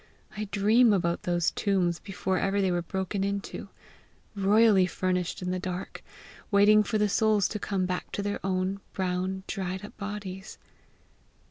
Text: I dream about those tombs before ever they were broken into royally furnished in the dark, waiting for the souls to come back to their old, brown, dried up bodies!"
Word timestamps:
I 0.35 0.45
dream 0.45 0.93
about 0.93 1.21
those 1.21 1.51
tombs 1.51 1.99
before 1.99 2.39
ever 2.39 2.59
they 2.59 2.71
were 2.71 2.81
broken 2.81 3.23
into 3.23 3.69
royally 4.35 4.87
furnished 4.87 5.43
in 5.43 5.51
the 5.51 5.59
dark, 5.59 6.03
waiting 6.49 6.81
for 6.81 6.97
the 6.97 7.07
souls 7.07 7.47
to 7.49 7.59
come 7.59 7.85
back 7.85 8.11
to 8.13 8.23
their 8.23 8.43
old, 8.43 8.79
brown, 8.93 9.43
dried 9.45 9.85
up 9.85 9.95
bodies!" 9.97 10.57